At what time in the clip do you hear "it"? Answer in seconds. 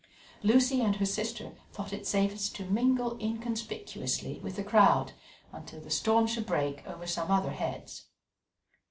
1.93-2.07